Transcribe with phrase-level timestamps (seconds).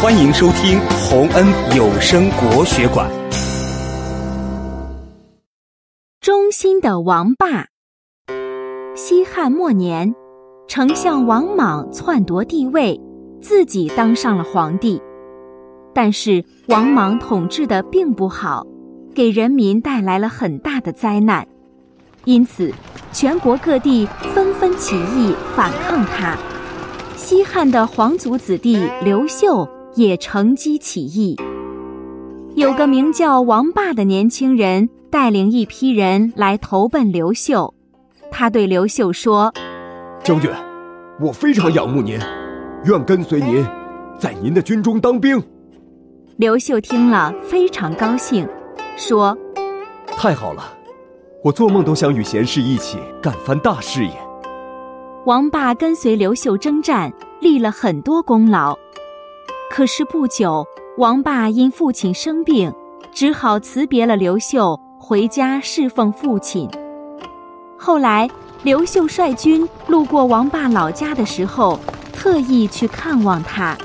[0.00, 1.44] 欢迎收听洪恩
[1.76, 3.10] 有声国学馆。
[6.20, 7.66] 忠心的王霸。
[8.94, 10.14] 西汉末年，
[10.68, 13.00] 丞相王莽篡夺帝位，
[13.42, 15.02] 自己当上了皇帝。
[15.92, 18.64] 但是王莽统治的并不好，
[19.12, 21.44] 给人民带来了很大的灾难，
[22.24, 22.72] 因此
[23.12, 26.38] 全国各地纷纷起义反抗他。
[27.16, 29.68] 西汉的皇族子弟刘秀。
[29.94, 31.36] 也乘机起义。
[32.54, 37.72] 有个名叫王霸的年轻人带领一批人来投奔刘秀。
[38.30, 39.52] 他对刘秀说
[40.22, 40.50] ：“将军，
[41.20, 42.18] 我非常仰慕您，
[42.84, 43.64] 愿跟随您，
[44.18, 45.42] 在您的军中当兵。”
[46.36, 48.46] 刘秀听了非常高兴，
[48.96, 49.36] 说
[50.16, 50.62] ：“太好了，
[51.42, 54.12] 我做梦都想与贤士一起干番大事业。”
[55.24, 58.78] 王霸跟随刘秀征战，立了很多功劳。
[59.70, 62.72] 可是不久，王霸因父亲生病，
[63.12, 66.68] 只好辞别了刘秀，回家侍奉父亲。
[67.78, 68.28] 后来，
[68.64, 71.78] 刘秀率军路过王霸老家的时候，
[72.12, 73.76] 特意去看望他。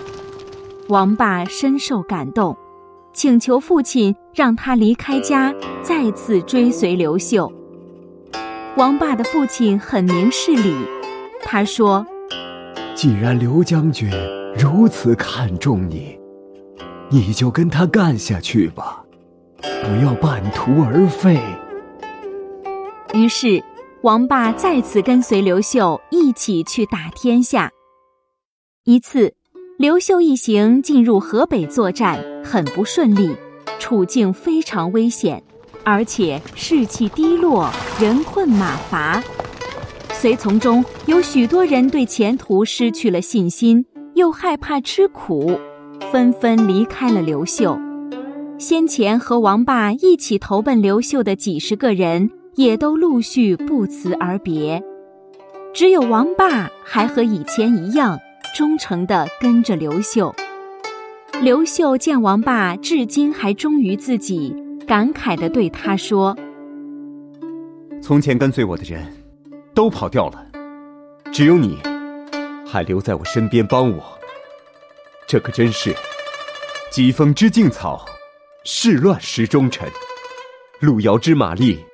[0.88, 2.58] 王霸深受感动，
[3.14, 5.54] 请求父亲让他离开家，
[5.84, 7.52] 再次追随刘秀。
[8.78, 10.76] 王霸的父亲很明事理，
[11.44, 12.04] 他说
[12.96, 14.10] ：“既然刘将军……”
[14.58, 16.18] 如此看重你，
[17.10, 19.04] 你就跟他干下去吧，
[19.62, 21.40] 不要半途而废。
[23.14, 23.64] 于是，
[24.02, 27.72] 王霸再次跟随刘秀一起去打天下。
[28.86, 29.34] 一次，
[29.78, 33.36] 刘秀一行进入河北作战，很不顺利，
[33.80, 35.44] 处境非常危险，
[35.84, 39.22] 而且士气低落，人困马乏。
[40.12, 43.86] 随从中有许多人对前途失去了信心。
[44.16, 45.60] 又害怕吃苦，
[46.12, 47.80] 纷纷离开了刘秀。
[48.58, 54.82] 先前和王霸一起投奔刘秀的几十个人，也都陆续不辞而别。
[55.74, 58.20] 只有王霸还和以前一样，
[58.56, 60.34] 忠诚地跟着刘秀。
[61.42, 66.38] 刘秀见王霸至今还忠于自己，感慨地对他说
[68.00, 69.04] ：“从前跟随我的人，
[69.74, 70.46] 都跑掉了，
[71.32, 71.80] 只有你。”
[72.74, 74.18] 还留在我身边帮我，
[75.28, 75.96] 这可真是
[76.90, 78.04] 疾风知劲草，
[78.64, 79.88] 事乱识忠臣，
[80.80, 81.86] 路遥知马力，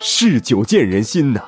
[0.00, 1.42] 事久见人心呢。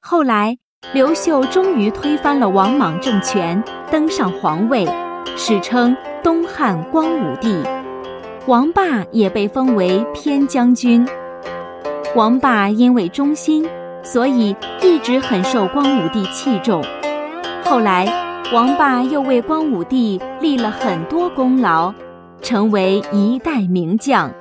[0.00, 0.56] 后来，
[0.94, 4.86] 刘秀终于推翻了王莽政权，登上皇位，
[5.36, 7.60] 史称东汉光武帝。
[8.46, 11.04] 王霸也被封为偏将军。
[12.14, 13.68] 王霸因为忠心。
[14.06, 16.82] 所以一直很受光武帝器重。
[17.64, 18.06] 后来，
[18.52, 21.92] 王霸又为光武帝立了很多功劳，
[22.40, 24.32] 成为一代名将。